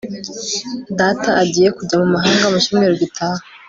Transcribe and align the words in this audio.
data 0.99 1.29
agiye 1.41 1.69
kujya 1.77 1.95
mu 2.01 2.07
mahanga 2.15 2.45
mu 2.51 2.57
cyumweru 2.63 2.93
gitaha 3.03 3.41